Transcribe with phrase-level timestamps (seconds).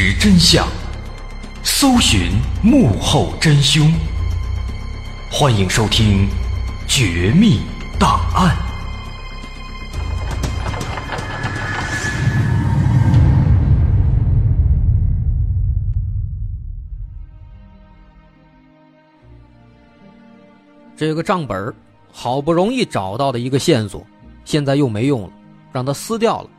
[0.00, 0.64] 实真相，
[1.64, 2.30] 搜寻
[2.62, 3.92] 幕后真凶。
[5.28, 6.28] 欢迎收听
[6.86, 7.62] 《绝密
[7.98, 8.56] 档案》。
[20.96, 21.74] 这个账本
[22.12, 24.06] 好不容易找到的一个线索，
[24.44, 25.30] 现在又没用了，
[25.72, 26.50] 让他撕掉了。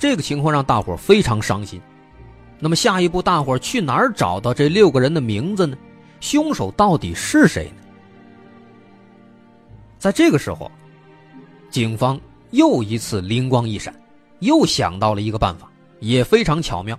[0.00, 1.80] 这个情况让大伙非常伤心。
[2.60, 5.76] 那么下一步，大伙去哪儿找到这六个人的名字呢？
[6.20, 7.82] 凶手到底是谁呢？
[9.98, 10.70] 在这个时候，
[11.70, 12.20] 警方
[12.50, 13.94] 又一次灵光一闪，
[14.40, 15.70] 又想到了一个办法，
[16.00, 16.98] 也非常巧妙。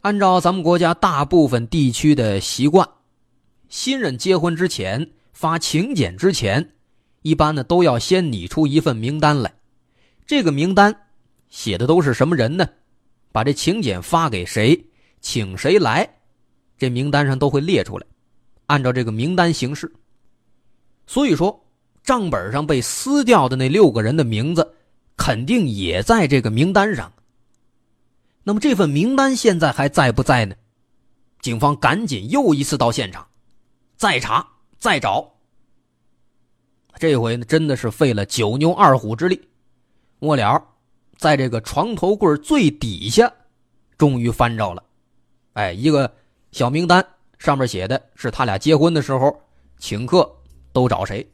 [0.00, 2.88] 按照咱们国家大部分地区的习惯，
[3.68, 6.72] 新人结婚之前发请柬之前，
[7.22, 9.52] 一般呢都要先拟出一份名单来，
[10.26, 10.94] 这个名单。
[11.50, 12.66] 写的都是什么人呢？
[13.34, 14.80] 把这请柬发给谁，
[15.20, 16.08] 请谁来，
[16.78, 18.06] 这名单上都会列出来，
[18.66, 19.92] 按照这个名单行事。
[21.04, 21.66] 所以说，
[22.04, 24.76] 账本上被撕掉的那六个人的名字，
[25.16, 27.12] 肯定也在这个名单上。
[28.44, 30.54] 那么这份名单现在还在不在呢？
[31.40, 33.26] 警方赶紧又一次到现场，
[33.96, 34.46] 再查
[34.78, 35.28] 再找。
[37.00, 39.48] 这回呢，真的是费了九牛二虎之力，
[40.20, 40.64] 末了。
[41.16, 43.32] 在这个床头柜最底下，
[43.96, 44.82] 终于翻着了，
[45.54, 46.12] 哎，一个
[46.52, 47.04] 小名单，
[47.38, 49.40] 上面写的是他俩结婚的时候
[49.78, 50.30] 请客
[50.72, 51.26] 都找谁。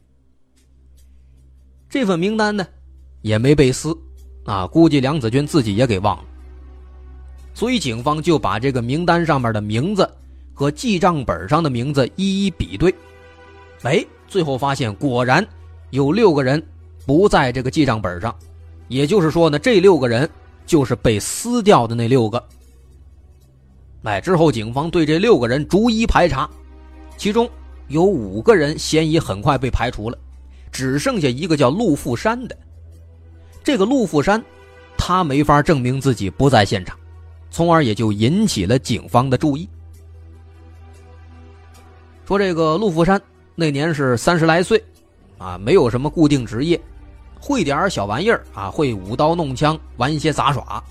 [1.89, 2.65] 这份名单呢，
[3.21, 3.97] 也没被撕，
[4.45, 6.25] 啊，估计梁子军自己也给忘了。
[7.53, 10.09] 所以警方就把这个名单上面的名字
[10.53, 12.93] 和记账本上的名字一一比对，
[13.81, 15.45] 哎，最后发现果然
[15.89, 16.65] 有六个人
[17.05, 18.33] 不在这个记账本上。
[18.91, 20.29] 也就是说呢，这六个人
[20.65, 22.43] 就是被撕掉的那六个。
[24.03, 26.49] 哎，之后警方对这六个人逐一排查，
[27.15, 27.49] 其中
[27.87, 30.17] 有五个人嫌疑很快被排除了，
[30.73, 32.57] 只剩下一个叫陆富山的。
[33.63, 34.43] 这个陆富山，
[34.97, 36.97] 他没法证明自己不在现场，
[37.49, 39.69] 从而也就引起了警方的注意。
[42.27, 43.21] 说这个陆富山
[43.55, 44.83] 那年是三十来岁，
[45.37, 46.81] 啊，没有什么固定职业，
[47.41, 50.81] 会点小玩意儿啊，会舞刀弄枪，玩一些杂耍。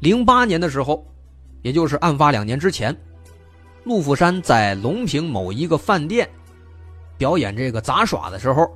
[0.00, 1.06] 零八年的时候，
[1.60, 2.96] 也就是案发两年之前，
[3.84, 6.28] 陆富山在隆平某一个饭店
[7.18, 8.66] 表演这个杂耍的时候，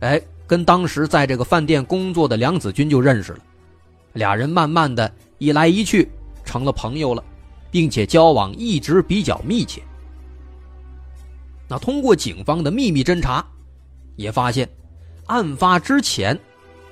[0.00, 3.38] 哎，跟当时在这个饭店工作的梁子军就认识了，
[4.12, 6.10] 俩人慢慢的一来一去
[6.44, 7.24] 成了朋友了，
[7.70, 9.82] 并且交往一直比较密切。
[11.66, 13.42] 那通过警方的秘密侦查，
[14.16, 14.68] 也发现，
[15.26, 16.38] 案发之前，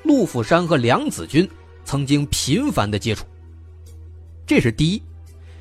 [0.02, 1.48] 陆富山和梁子军
[1.84, 3.24] 曾经频繁的接触。
[4.46, 5.02] 这是第一，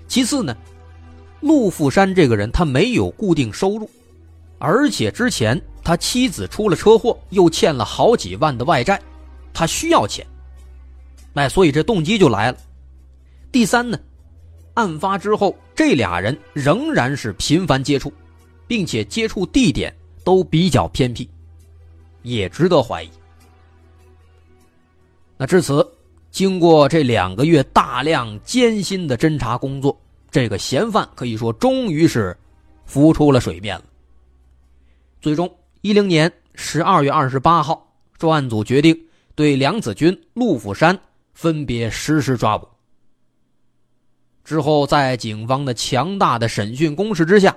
[0.07, 0.55] 其次呢，
[1.41, 3.89] 陆富山这个人他没有固定收入，
[4.57, 9.01] 而且之前他妻子出了车祸，又欠了好几万的外债，
[9.53, 10.25] 他需要钱。
[11.33, 12.57] 哎，所以这动机就来了。
[13.51, 13.99] 第三呢，
[14.73, 18.11] 案发之后，这俩人仍然是频繁接触。
[18.69, 19.91] 并且接触地点
[20.23, 21.27] 都比较偏僻，
[22.21, 23.09] 也值得怀疑。
[25.37, 25.87] 那至此，
[26.31, 29.99] 经过这两个月大量艰辛的侦查工作，
[30.29, 32.37] 这个嫌犯可以说终于是
[32.85, 33.85] 浮出了水面了。
[35.21, 35.49] 最终，
[35.81, 38.97] 一零年十二月二十八号，专案组决定
[39.35, 40.97] 对梁子军、陆富山
[41.33, 42.67] 分别实施抓捕。
[44.43, 47.55] 之后，在警方的强大的审讯攻势之下。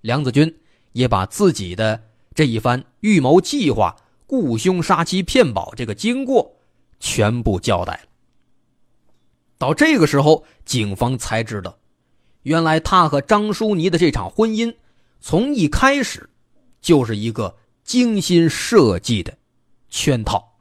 [0.00, 0.52] 梁子军
[0.92, 2.02] 也把自己的
[2.34, 3.96] 这一番预谋计划、
[4.26, 6.56] 雇凶杀妻骗保这个经过
[7.00, 8.08] 全部交代了。
[9.58, 11.78] 到这个时候，警方才知道，
[12.42, 14.74] 原来他和张淑妮的这场婚姻
[15.20, 16.28] 从一开始
[16.80, 19.36] 就是一个精心设计的
[19.88, 20.56] 圈套，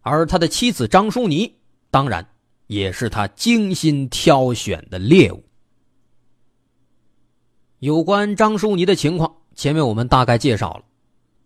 [0.00, 1.56] 而他的妻子张淑妮
[1.90, 2.26] 当然
[2.66, 5.44] 也是他精心挑选的猎物。
[7.80, 10.82] 有关张淑妮的情况，前面我们大概介绍了。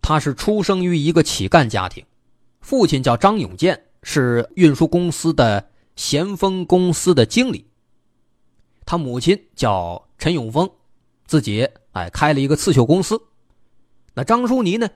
[0.01, 2.01] 他是出生于一个乞丐家庭，
[2.61, 5.67] 父亲叫张永建，是运输公司的
[5.97, 7.67] 咸丰公司的经理。
[8.85, 10.69] 他母亲叫陈永峰，
[11.25, 13.21] 自己哎开了一个刺绣公司。
[14.13, 14.87] 那张淑妮呢，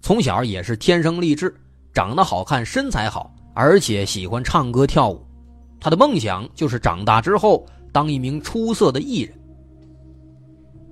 [0.00, 1.52] 从小也是天生丽质，
[1.92, 5.20] 长得好看，身材好，而且喜欢唱歌跳舞。
[5.80, 9.36] 她的梦想就是长大之后当一名出色的艺人。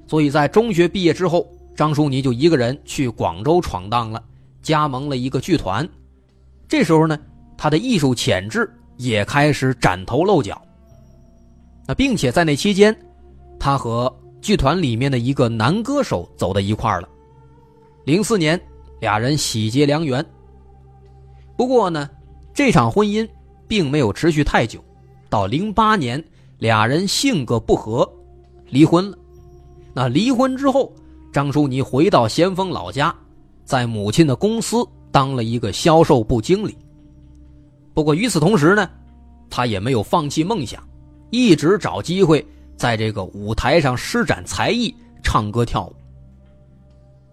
[0.09, 4.23] 所以在中学毕业之后，张淑妮就一个人去广州闯荡了，
[4.63, 5.87] 加盟了一个剧团。
[6.67, 7.17] 这时候呢，
[7.57, 10.61] 她的艺术潜质也开始崭头露角。
[11.87, 12.97] 那并且在那期间，
[13.61, 17.09] 她和剧团里面的一个男歌手走到一块儿了。
[18.05, 18.61] 零四年，
[19.01, 20.25] 俩人喜结良缘。
[21.57, 22.09] 不过呢，
[22.55, 23.29] 这场婚姻
[23.69, 24.83] 并没有持续太久，
[25.29, 26.23] 到零八年，
[26.59, 28.11] 俩人性格不合，
[28.71, 29.19] 离婚了。
[29.95, 30.93] 那离婚之后，
[31.37, 33.15] 张淑妮回到咸丰老家，
[33.63, 34.79] 在母亲的公司
[35.13, 36.75] 当了一个销售部经理。
[37.93, 38.89] 不过与此同时呢，
[39.51, 40.83] 她也没有放弃梦想，
[41.29, 42.43] 一直找机会
[42.75, 45.95] 在这个舞台上施展才艺，唱歌跳舞。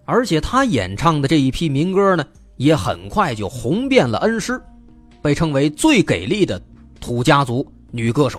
[0.03, 2.27] 而且她演唱的这一批民歌呢，
[2.57, 4.61] 也很快就红遍了恩施，
[5.21, 6.61] 被称为最给力的
[6.99, 8.37] 土家族女歌手，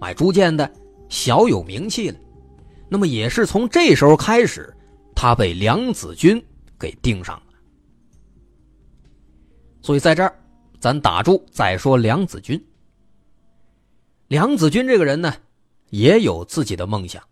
[0.00, 0.66] 哎，逐渐的
[1.10, 2.16] 小有名气了。
[2.88, 4.74] 那么也是从这时候开始，
[5.14, 6.44] 他被梁子军
[6.78, 7.42] 给盯上了。
[9.82, 10.34] 所以在这儿，
[10.80, 12.62] 咱打住再说梁子军。
[14.28, 15.34] 梁子军这个人呢，
[15.90, 17.22] 也有自己的梦想，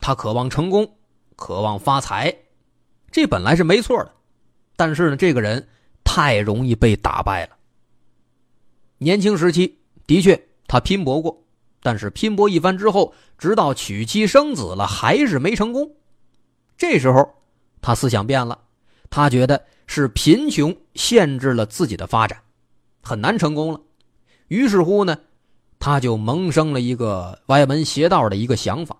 [0.00, 0.96] 他渴望成功，
[1.36, 2.34] 渴望发财，
[3.10, 4.14] 这本来是没错的。
[4.76, 5.68] 但是呢，这个人
[6.04, 7.56] 太容易被打败了。
[8.98, 11.44] 年轻时期的确他拼搏过。
[11.80, 15.96] 但是拼搏一番之后，直到娶妻生子了，还是没成功。
[16.78, 17.28] 这时候，
[17.82, 18.58] 他思想变了，
[19.10, 22.40] 他觉得是贫穷限制了自己的发展，
[23.02, 23.80] 很难成功了。
[24.46, 25.18] 于是乎呢，
[25.80, 28.96] 他就萌生了一个歪门邪道的一个想法。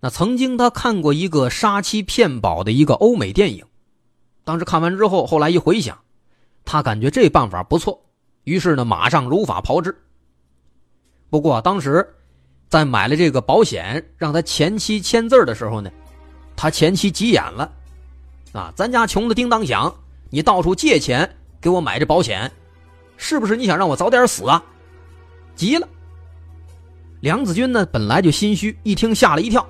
[0.00, 3.66] 那曾经他看过一个杀妻骗保的一个欧美电影，
[4.44, 5.98] 当时看完之后，后来一回想，
[6.64, 8.02] 他感觉这办法不错，
[8.44, 9.94] 于是呢，马上如法炮制。
[11.28, 12.16] 不过当时，
[12.68, 15.90] 在买了这个保险让他前妻签字的时候呢，
[16.54, 17.72] 他前妻急眼了，
[18.52, 19.94] 啊，咱家穷的叮当响，
[20.30, 21.28] 你到处借钱
[21.60, 22.50] 给我买这保险，
[23.16, 24.62] 是不是你想让我早点死啊？
[25.54, 25.88] 急了。
[27.20, 29.66] 梁子军呢本来就心虚，一听吓了一跳，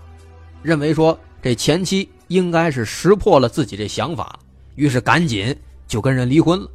[0.63, 4.39] 认为说这前妻应该是识破了自己这想法，
[4.75, 6.69] 于是赶紧就跟人离婚了。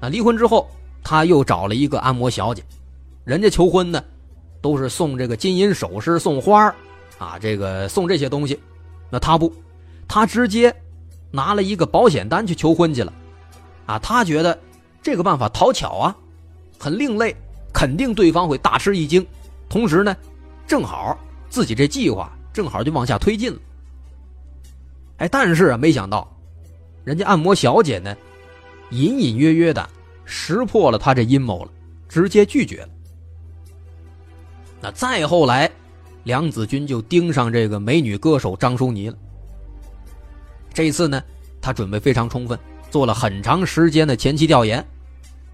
[0.00, 0.70] 那离婚之后，
[1.02, 2.62] 他又找了一个按摩小姐，
[3.28, 4.02] 人家求婚呢，
[4.62, 6.74] 都是送这个金银首饰、送花
[7.18, 8.58] 啊，这个送这些东西。
[9.10, 9.52] 那他不，
[10.08, 10.74] 他直接
[11.30, 13.12] 拿了一个保险单去求婚去了，
[13.84, 14.58] 啊，他觉得
[15.02, 16.16] 这个办法讨巧啊，
[16.78, 17.36] 很另类，
[17.70, 19.26] 肯定对方会大吃一惊。
[19.68, 20.16] 同时呢，
[20.66, 21.18] 正好
[21.50, 23.58] 自己这计划正好就往下推进了。
[25.18, 26.34] 哎，但是啊，没想到，
[27.04, 28.16] 人家按摩小姐呢，
[28.88, 29.86] 隐隐约约的
[30.24, 31.70] 识破了他这阴谋了，
[32.08, 32.88] 直接拒绝了。
[34.80, 35.70] 那再后来，
[36.24, 39.16] 梁子军就盯上这个美女歌手张淑妮了。
[40.72, 41.22] 这次呢，
[41.60, 42.58] 他准备非常充分，
[42.90, 44.84] 做了很长时间的前期调研，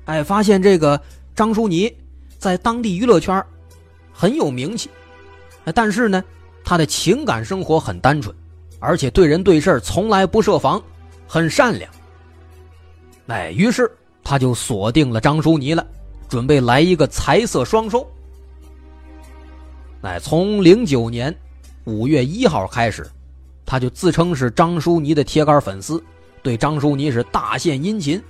[0.05, 1.01] 哎，发现这个
[1.35, 1.91] 张淑妮
[2.39, 3.43] 在当地娱乐圈
[4.13, 4.91] 很有名气，
[5.75, 6.23] 但是呢，
[6.63, 8.35] 她的情感生活很单纯。
[8.81, 10.83] 而且对人对事从来不设防，
[11.27, 11.91] 很善良。
[13.29, 13.91] 哎，于是
[14.23, 15.87] 他就锁定了张淑妮了，
[16.29, 18.07] 准备来一个财色双收。
[20.05, 21.35] 哎，从零九年
[21.85, 23.11] 五月一号开始，
[23.65, 26.03] 他就自称是张淑妮的铁杆粉丝，
[26.43, 28.23] 对张淑妮是大献殷勤。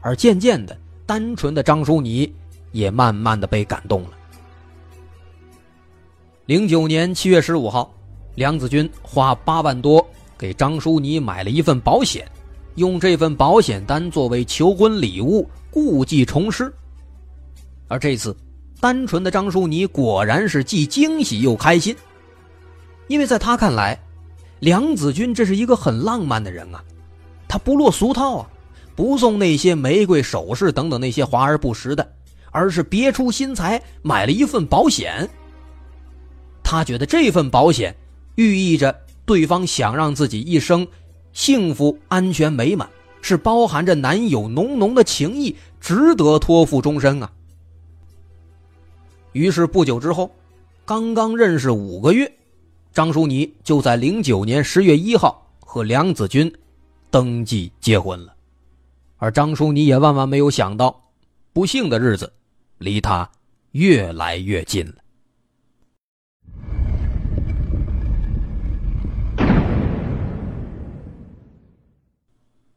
[0.00, 0.76] 而渐渐的，
[1.06, 2.32] 单纯的张淑妮
[2.72, 4.10] 也慢慢的被感动了。
[6.46, 7.90] 零九年七月十五号。
[8.36, 10.06] 梁子军花八万多
[10.38, 12.26] 给张淑妮买了一份保险，
[12.76, 16.72] 用这份保险单作为求婚礼物，故技重施。
[17.88, 18.34] 而这次，
[18.80, 21.94] 单纯的张淑妮果然是既惊喜又开心，
[23.08, 24.00] 因为在他看来，
[24.58, 26.82] 梁子军这是一个很浪漫的人啊，
[27.46, 28.50] 他不落俗套啊，
[28.96, 32.12] 不送那些玫瑰首饰等等那些华而不实的，
[32.50, 35.28] 而是别出心裁买了一份保险。
[36.62, 37.94] 他觉得这份保险。
[38.36, 38.96] 寓意着
[39.26, 40.86] 对方想让自己一生
[41.34, 42.88] 幸福、安全、美满，
[43.20, 47.30] 是包含着男友浓浓的情谊，值得托付终身啊。
[49.32, 50.30] 于是不久之后，
[50.84, 52.30] 刚刚认识五个月，
[52.92, 56.52] 张淑妮就在零九年十月一号和梁子军
[57.10, 58.34] 登记结婚了，
[59.18, 61.00] 而张淑妮也万万没有想到，
[61.52, 62.32] 不幸的日子
[62.78, 63.30] 离她
[63.72, 64.94] 越来越近了。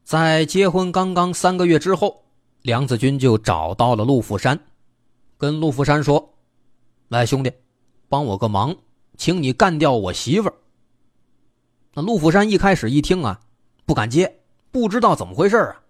[0.04, 2.22] 在结婚刚刚三个月之后，
[2.62, 4.60] 梁子军就找到了陆富山，
[5.36, 6.33] 跟陆富山说
[7.08, 7.52] ：“来，兄弟，
[8.08, 8.74] 帮我个忙，
[9.16, 10.54] 请你干掉我媳妇儿。”
[11.94, 13.40] 那陆福山一开始一听啊，
[13.84, 15.80] 不敢接，不知道怎么回事啊。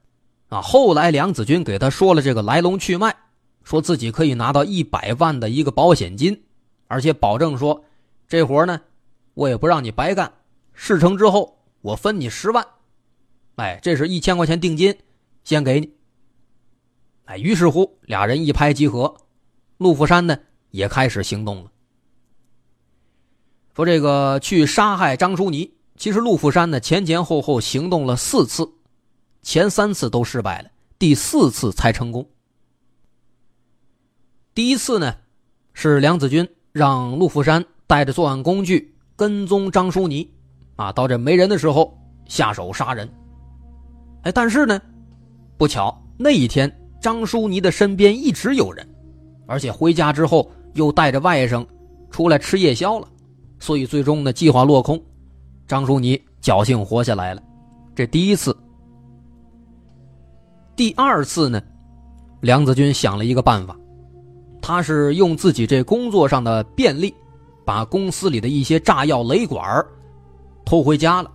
[0.48, 3.16] 啊，后来梁子军给他说了这个来龙去脉，
[3.62, 6.44] 说自己可以拿到一百万的一个保险金，
[6.88, 7.84] 而且保证说，
[8.28, 8.80] 这活呢，
[9.32, 10.32] 我也不让你白干，
[10.74, 12.66] 事成之后我分你十万。
[13.56, 14.98] 哎，这是一千块钱定金，
[15.44, 15.94] 先给你。
[17.24, 19.16] 哎，于是乎，俩人一拍即合，
[19.78, 20.38] 陆福山呢
[20.74, 21.70] 也开始行动了。
[23.76, 28.68] 说这个去杀害张淑妮，其实陆富山呢前前后后行动了四次，
[29.40, 32.28] 前三次都失败了，第四次才成功。
[34.52, 35.14] 第一次呢，
[35.74, 40.28] 是梁子军让陆富山带着作案工具跟踪张淑妮，
[40.74, 43.08] 啊，到这没人的时候下手杀人。
[44.22, 44.80] 哎，但是呢，
[45.56, 46.68] 不巧那一天
[47.00, 48.84] 张淑妮的身边一直有人，
[49.46, 51.66] 而且回家之后又带着外甥
[52.10, 53.08] 出来吃夜宵了，
[53.58, 55.00] 所以最终呢计划落空，
[55.66, 57.42] 张淑妮侥幸活下来了。
[57.94, 58.56] 这第一次。
[60.76, 61.62] 第二次呢，
[62.40, 63.76] 梁子军想了一个办法，
[64.60, 67.14] 他是用自己这工作上的便利，
[67.64, 69.62] 把公司里的一些炸药雷管
[70.64, 71.30] 偷回家了。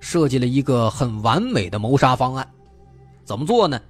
[0.00, 2.46] 设计了一个很完美的谋杀方案，
[3.24, 3.80] 怎么做呢？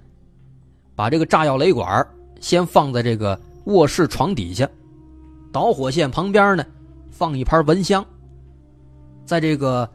[0.95, 2.07] 把这个炸药雷管
[2.39, 4.69] 先放在这个卧室床底下，
[5.51, 6.65] 导火线旁边呢
[7.11, 8.05] 放一盘蚊香，
[9.25, 9.89] 在这个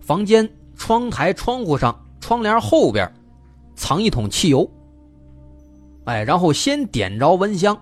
[0.00, 3.10] 房间窗台窗户上窗帘后边
[3.74, 4.68] 藏一桶汽油，
[6.04, 7.76] 哎，然后先点着蚊香，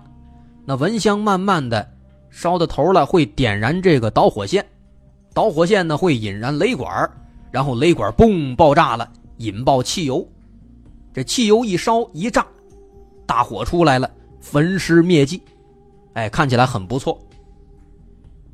[0.65, 1.89] 那蚊香慢慢的
[2.29, 4.65] 烧到头了，会点燃这个导火线，
[5.33, 7.09] 导火线呢会引燃雷管。
[7.49, 10.27] 然后雷管嘣爆炸了，引爆汽油，
[11.13, 12.45] 这汽油一烧一炸，
[13.25, 15.41] 大火出来了，焚尸灭迹，
[16.13, 17.19] 哎，看起来很不错。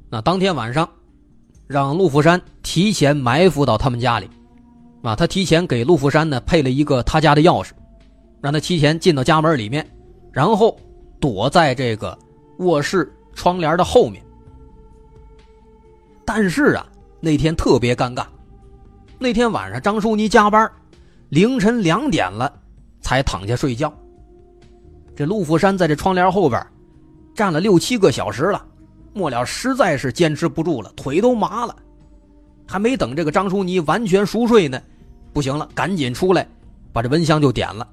[0.09, 0.87] 那当天晚上，
[1.67, 4.29] 让陆富山提前埋伏到他们家里，
[5.01, 7.71] 啊，他提前给陆富山呢配了一个他家的钥匙，
[8.41, 9.87] 让他提前进到家门里面，
[10.31, 10.77] 然后
[11.19, 12.17] 躲在这个
[12.59, 14.23] 卧室窗帘的后面。
[16.25, 16.85] 但是啊，
[17.19, 18.25] 那天特别尴尬。
[19.19, 20.69] 那天晚上，张淑妮加班，
[21.29, 22.53] 凌晨两点了，
[23.01, 23.93] 才躺下睡觉。
[25.15, 26.65] 这陆富山在这窗帘后边
[27.35, 28.65] 站了六七个小时了，
[29.13, 31.75] 末了实在是坚持不住了，腿都麻了。
[32.67, 34.81] 还没等这个张淑妮完全熟睡呢，
[35.33, 36.47] 不行了，赶紧出来，
[36.91, 37.87] 把这蚊香就点了。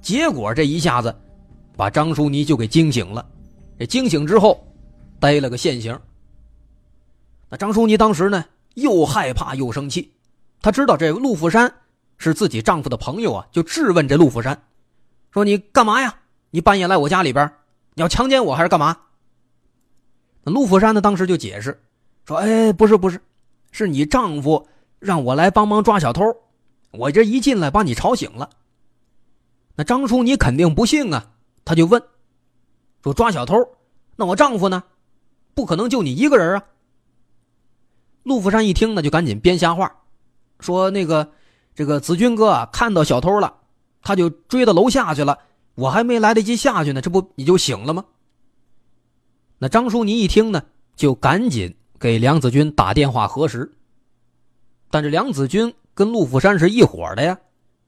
[0.00, 1.14] 结果这一下子，
[1.76, 3.26] 把张淑妮就给惊醒了。
[3.78, 4.66] 这惊醒之后，
[5.18, 5.98] 逮了个现行。
[7.50, 8.44] 那张淑妮当时呢，
[8.74, 10.12] 又害怕又生气。
[10.62, 11.72] 她知道这陆富山
[12.16, 14.62] 是自己丈夫的朋友啊，就质问这陆富山，
[15.30, 16.14] 说：“你干嘛呀？
[16.50, 17.50] 你半夜来我家里边，
[17.94, 18.96] 你要强奸我还是干嘛？”
[20.44, 21.82] 那陆福山呢，当时就解释
[22.24, 23.20] 说：“哎，不是不是。”
[23.72, 24.66] 是你丈夫
[24.98, 26.22] 让我来帮忙抓小偷，
[26.92, 28.48] 我这一进来把你吵醒了。
[29.74, 32.02] 那张叔你肯定不信啊，他就问，
[33.02, 33.54] 说抓小偷，
[34.14, 34.82] 那我丈夫呢？
[35.52, 36.64] 不可能就你一个人啊。
[38.22, 39.94] 陆福山一听呢，就赶紧编瞎话，
[40.60, 41.30] 说那个
[41.74, 43.58] 这个子君哥啊，看到小偷了，
[44.00, 45.38] 他就追到楼下去了，
[45.76, 48.04] 我还没来得及下去呢，这不你就醒了吗？
[49.58, 50.62] 那张淑妮一听呢，
[50.96, 51.74] 就赶紧。
[51.98, 53.72] 给梁子军打电话核实，
[54.90, 57.38] 但这梁子军跟陆富山是一伙的呀，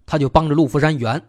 [0.06, 1.22] 他就帮着陆富山圆，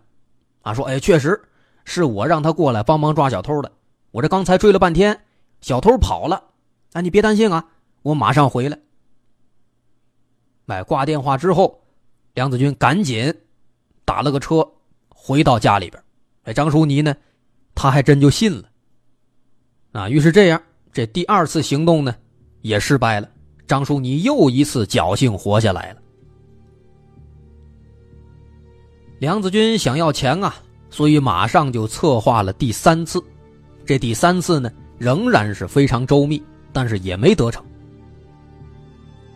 [0.61, 1.41] 啊，说，哎，确实
[1.83, 3.69] 是我让他过来帮忙抓小偷的，
[4.11, 5.25] 我这刚才追了半天，
[5.59, 6.41] 小偷跑了，
[6.93, 7.67] 哎，你别担心啊，
[8.01, 8.79] 我马上回来。
[10.67, 11.83] 哎，挂电话之后，
[12.33, 13.41] 梁子军赶紧
[14.05, 14.65] 打了个车
[15.09, 16.01] 回到家里边，
[16.43, 17.15] 哎，张淑妮呢，
[17.75, 18.69] 他还真就信了，
[19.91, 22.15] 啊，于是这样，这第二次行动呢。
[22.61, 23.29] 也失败了，
[23.65, 26.01] 张淑妮又一次侥幸活下来了。
[29.19, 30.53] 梁子军想要钱啊，
[30.89, 33.23] 所以马上就策划了第三次。
[33.85, 36.43] 这第三次呢，仍然是非常周密，
[36.73, 37.63] 但是也没得逞。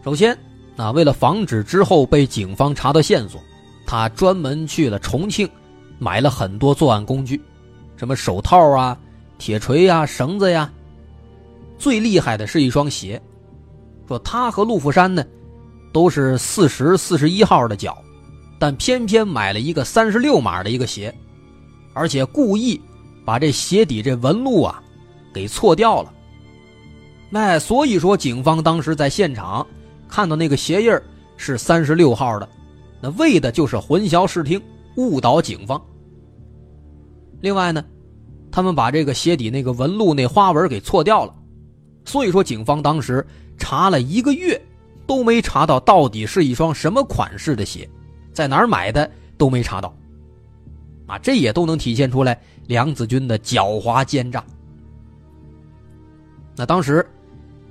[0.03, 0.37] 首先，
[0.75, 3.41] 啊，为了防止之后被警方查到线索，
[3.85, 5.49] 他专门去了重庆，
[5.99, 7.41] 买了很多作案工具，
[7.95, 8.97] 什么手套啊、
[9.37, 10.71] 铁锤呀、绳子呀。
[11.77, 13.21] 最厉害的是一双鞋，
[14.07, 15.25] 说他和陆富山呢，
[15.91, 17.97] 都是四十四十一号的脚，
[18.57, 21.13] 但偏偏买了一个三十六码的一个鞋，
[21.93, 22.79] 而且故意
[23.25, 24.81] 把这鞋底这纹路啊
[25.33, 26.13] 给错掉了。
[27.29, 29.65] 那所以说，警方当时在现场
[30.07, 30.91] 看到那个鞋印
[31.35, 32.47] 是三十六号的，
[33.01, 34.61] 那为的就是混淆视听，
[34.95, 35.81] 误导警方。
[37.41, 37.83] 另外呢，
[38.51, 41.35] 他们把这个鞋底那个纹路那花纹给错掉了。
[42.05, 43.25] 所以说，警方当时
[43.57, 44.61] 查了一个月，
[45.07, 47.89] 都没查到到底是一双什么款式的鞋，
[48.33, 49.93] 在哪儿买的都没查到。
[51.07, 54.43] 啊，这也都能体现出来梁子军的狡猾奸诈。
[56.55, 57.05] 那当时，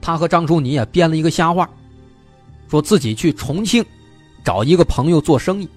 [0.01, 1.69] 他和张淑妮也编了一个瞎话，
[2.69, 3.85] 说自己去重庆
[4.45, 5.69] 找一个朋友做生意，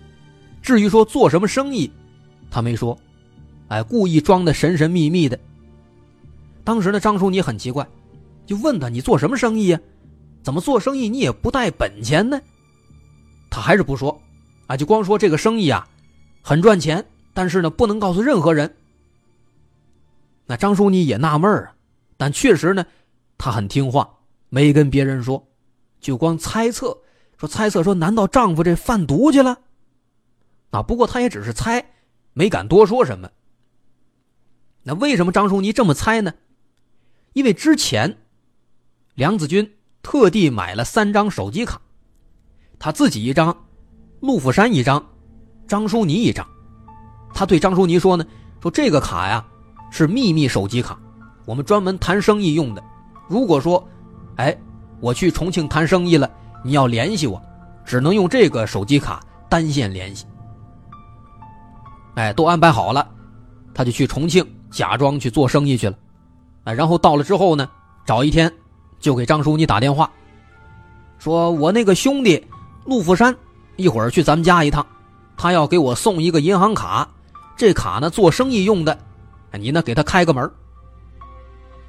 [0.65, 1.91] 至于说做什么生意，
[2.49, 2.97] 他没说，
[3.67, 5.39] 哎，故意装的神神秘秘的。
[6.63, 7.88] 当时呢，张淑妮很奇怪。
[8.47, 9.80] 就问他：“你做什么生意呀？
[10.43, 12.39] 怎么做生意你也不带本钱呢？”
[13.49, 14.19] 他还是不说，
[14.65, 15.88] 啊，就光说这个生意啊，
[16.41, 18.75] 很赚钱，但是呢，不能告诉任何人。
[20.47, 21.73] 那张淑妮也纳闷啊，
[22.17, 22.86] 但确实呢，
[23.38, 24.08] 她很听话，
[24.49, 25.43] 没跟别人说，
[25.99, 26.95] 就光猜测，
[27.38, 29.58] 说猜测说，难道丈夫这贩毒去了？
[30.76, 31.86] 啊，不过他也只是猜，
[32.34, 33.30] 没敢多说什么。
[34.84, 36.34] 那为什么张淑妮这么猜呢？
[37.34, 38.18] 因为之前。
[39.14, 41.80] 梁子军特地买了三张手机卡，
[42.78, 43.56] 他自己一张，
[44.20, 45.02] 陆富山一张，
[45.66, 46.46] 张淑妮一张。
[47.34, 48.26] 他对张淑妮说呢
[48.62, 49.46] ：“说这个卡呀
[49.90, 51.00] 是秘密手机卡，
[51.46, 52.84] 我们专门谈生意用的。
[53.30, 53.88] 如果说，
[54.36, 54.54] 哎，
[55.00, 56.30] 我去重庆谈生意了，
[56.62, 57.42] 你要联系我，
[57.86, 60.26] 只能用这个手机卡单线联系。”
[62.15, 63.08] 哎，都安排好了，
[63.73, 65.95] 他就去重庆假装去做生意去了。
[66.65, 67.69] 哎，然后到了之后呢，
[68.06, 68.51] 找一天。
[68.97, 70.10] 就给张淑妮打电话，
[71.19, 72.43] 说我那个兄弟
[72.86, 73.36] 陆富山
[73.75, 74.84] 一会儿去咱们家一趟，
[75.38, 77.08] 他要给我送一个银行卡，
[77.56, 78.97] 这卡呢做生意用的，
[79.51, 80.49] 你呢给他开个门。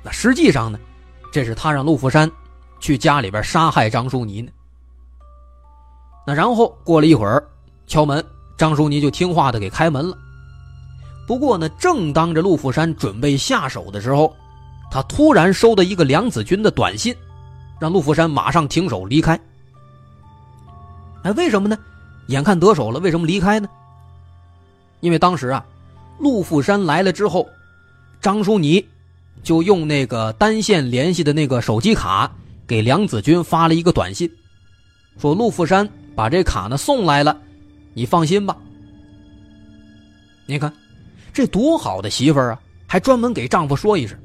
[0.02, 0.78] 那实际上呢，
[1.32, 2.30] 这是他让陆富山
[2.80, 4.50] 去家里边杀害张淑妮呢。
[6.26, 7.42] 那然后过了一会儿，
[7.86, 8.22] 敲门，
[8.56, 10.16] 张淑妮就听话的给开门了。
[11.26, 14.34] 不过呢，正当着陆富山准备下手的时候。
[14.88, 17.12] 他突然收到一个梁子军的短信，
[17.80, 19.38] 让陆富山马上停手离开。
[21.24, 21.76] 哎，为什么呢？
[22.28, 23.68] 眼看得手了，为什么离开呢？
[25.00, 25.66] 因为当时啊，
[26.20, 27.48] 陆富山来了之后，
[28.20, 28.86] 张淑妮
[29.42, 32.30] 就用那个单线联系的那个手机卡
[32.64, 34.30] 给梁子军发了一个短信，
[35.18, 37.36] 说陆富山把这卡呢送来了，
[37.96, 38.54] 你放心吧。
[40.44, 40.70] 你看，
[41.32, 44.18] 这多好的媳妇儿啊，还专门给丈夫说一声。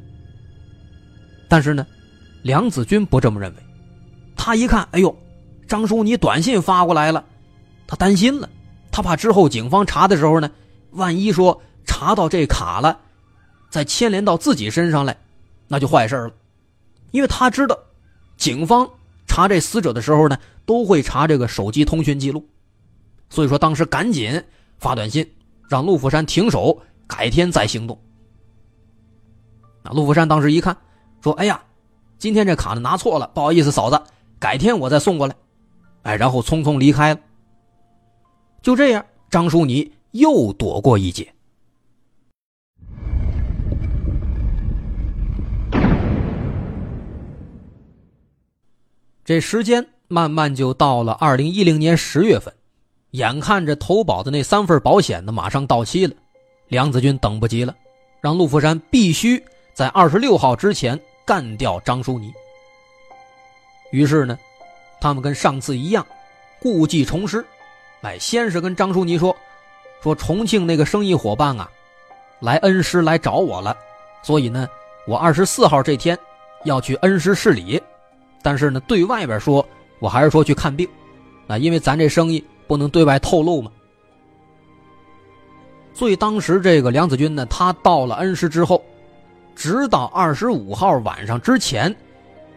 [1.47, 1.87] 但是呢，
[2.41, 3.63] 梁子军不这么认为。
[4.35, 5.17] 他一看，哎呦，
[5.69, 7.23] 张叔，你短信发过来了，
[7.87, 8.49] 他担心了，
[8.91, 10.51] 他怕之后警方查的时候呢，
[10.91, 12.99] 万一说查到这卡了，
[13.69, 15.15] 再牵连到自己身上来，
[15.69, 16.31] 那就坏事了。
[17.11, 17.79] 因为他知道，
[18.35, 18.85] 警方
[19.27, 22.45] 查这死者的时候呢，都会查这个手机通讯记录，
[23.31, 24.43] 所以说当时赶紧
[24.77, 25.27] 发短信
[25.67, 27.99] 让陆福山停手，改天再行动。
[29.81, 30.77] 那陆福山当时一看。
[31.23, 31.63] 说：“哎呀，
[32.17, 34.01] 今天这卡呢拿错了，不好意思，嫂子，
[34.39, 35.35] 改天我再送过来。”
[36.01, 37.19] 哎，然后匆匆离开了。
[38.63, 41.31] 就这样，张淑妮又躲过一劫。
[49.23, 52.51] 这时间慢慢就到了二零一零年十月份，
[53.11, 56.13] 眼看着投保的那三份保险呢马上到期了，
[56.67, 57.75] 梁子军等不及了，
[58.19, 59.41] 让陆福山必须
[59.73, 60.99] 在二十六号之前。
[61.23, 62.33] 干掉张淑妮。
[63.91, 64.37] 于是呢，
[64.99, 66.05] 他们跟上次一样，
[66.59, 67.45] 故技重施。
[68.01, 69.33] 哎，先是跟张淑妮说，
[70.01, 71.69] 说重庆那个生意伙伴啊，
[72.39, 73.77] 来恩施来找我了，
[74.23, 74.67] 所以呢，
[75.07, 76.17] 我二十四号这天
[76.65, 77.81] 要去恩施市里。
[78.41, 79.65] 但是呢，对外边说，
[79.99, 80.89] 我还是说去看病，
[81.47, 83.69] 啊，因为咱这生意不能对外透露嘛。
[85.93, 88.81] 所以当时这个梁子军呢，他到了恩施之后。
[89.53, 91.93] 直到二十五号晚上之前，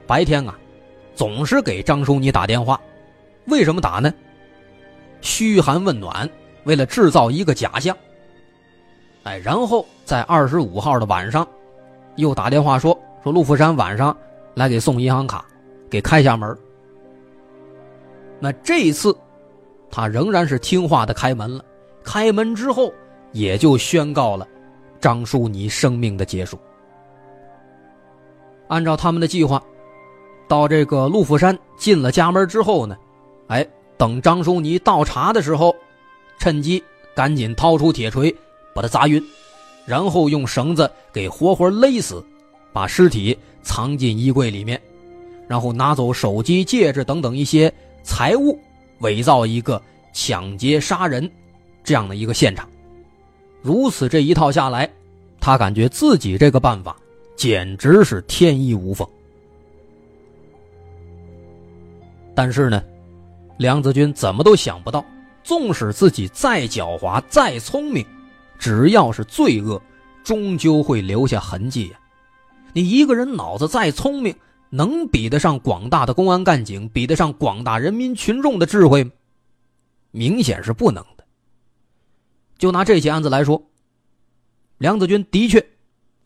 [0.06, 0.56] 白天啊，
[1.16, 2.80] 总是给张淑妮打电话。
[3.46, 4.14] 为什么打呢？
[5.20, 6.30] 嘘寒问暖，
[6.62, 7.94] 为了制造一个假象。
[9.24, 11.46] 哎，然后在二十五号的晚上，
[12.14, 14.16] 又打电话说说陆福山晚上
[14.54, 15.44] 来给送银行卡，
[15.90, 16.56] 给开下门。
[18.38, 19.14] 那这一次，
[19.94, 21.64] 他仍然是听话的开门了。
[22.02, 22.92] 开门之后，
[23.30, 24.44] 也就宣告了
[25.00, 26.58] 张淑妮生命的结束。
[28.66, 29.62] 按照他们的计划，
[30.48, 32.96] 到这个陆福山进了家门之后呢，
[33.46, 33.64] 哎，
[33.96, 35.72] 等张淑妮倒茶的时候，
[36.40, 36.82] 趁机
[37.14, 38.34] 赶紧掏出铁锤
[38.74, 39.24] 把他砸晕，
[39.86, 42.20] 然后用绳子给活活勒死，
[42.72, 44.80] 把尸体藏进衣柜里面，
[45.46, 48.58] 然后拿走手机、戒指等等一些财物，
[49.04, 49.80] 伪造一个
[50.12, 51.30] 抢劫杀人
[51.84, 52.68] 这样的一个现场。
[53.62, 54.90] 如此这一套下来，
[55.38, 56.96] 他感觉自己这个办法。
[57.36, 59.06] 简直是天衣无缝。
[62.32, 62.80] 但是呢，
[63.58, 65.04] 梁子军怎么都想不到，
[65.42, 68.06] 纵使自己再狡猾、再聪明，
[68.56, 69.82] 只要是罪恶，
[70.22, 71.98] 终究会留下痕迹呀。
[72.72, 74.32] 你一个人脑子再聪明，
[74.74, 79.12] 能比得上广大的公安干警，比得上广大人民群众的智慧吗？
[80.10, 81.24] 明显是不能的。
[82.58, 83.70] 就拿这起案子来说，
[84.78, 85.64] 梁子军的确。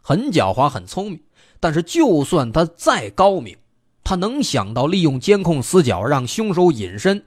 [0.00, 1.20] 很狡猾，很聪明，
[1.60, 3.54] 但是就算他再高明，
[4.02, 7.22] 他能想到利用监控死角让凶手隐身，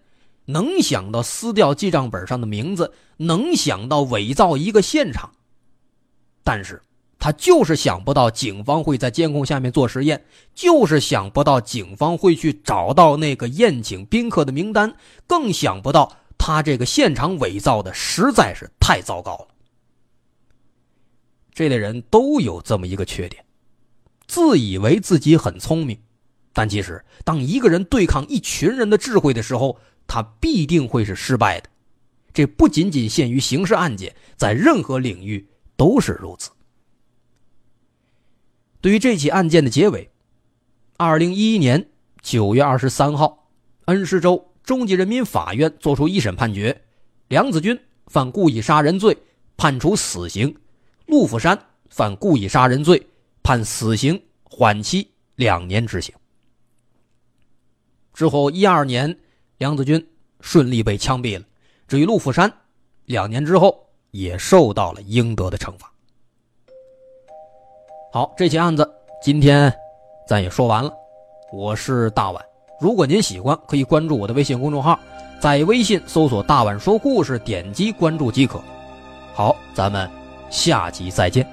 [0.46, 5.30] 能想到撕掉记账本上的名字，能想到伪造一个现场，
[6.44, 6.82] 但是
[7.22, 14.96] 他就是想不到警方会在监控下面做实验，就是想不到警方会去找到那个宴请宾客的名单，
[15.28, 19.48] 更想不到他这个现场伪造的实在是太糟糕了。
[21.54, 23.46] 这类人都有这么一个缺点，
[24.26, 26.00] 自以为自己很聪明，
[26.54, 31.70] 但其实当一个人对抗一群人的智慧的时候，他必定会是失败的。
[32.34, 36.50] 这不仅仅限于刑事案件，在任何领域都是如此。
[38.82, 40.10] 对于这起案件的结尾，
[40.98, 41.88] 二零一一年
[42.22, 43.48] 九月二十三号，
[43.86, 46.82] 恩施州中级人民法院作出一审判决，
[47.28, 49.16] 梁子军犯故意杀人罪，
[49.56, 50.54] 判处死刑。
[51.06, 51.58] 陆福山
[51.90, 53.06] 犯故意杀人罪，
[53.44, 56.16] 判死刑缓期两年执行。
[58.14, 59.16] 之后一二年，
[59.58, 60.04] 梁子军
[60.40, 61.46] 顺利被枪毙了。
[61.88, 62.52] 至于陆福山，
[63.06, 65.91] 两年之后也受到了应得的惩罚。
[68.14, 68.86] 好，这起案子
[69.22, 69.74] 今天
[70.28, 70.92] 咱也说完了。
[71.54, 72.46] 我是大碗，
[72.78, 75.00] 如果您喜欢，可以关注我的微信公众号，
[75.40, 78.62] 在微信搜索“大碗说故事”，点击关注即可。
[79.34, 80.10] 好，咱们。
[80.50, 81.48] 下集再见。